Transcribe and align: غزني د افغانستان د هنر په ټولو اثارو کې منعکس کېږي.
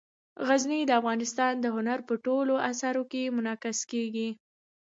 غزني 0.47 0.79
د 0.85 0.91
افغانستان 0.99 1.53
د 1.59 1.65
هنر 1.75 1.99
په 2.07 2.13
ټولو 2.25 2.53
اثارو 2.69 3.03
کې 3.11 3.33
منعکس 3.35 3.77
کېږي. 3.91 4.29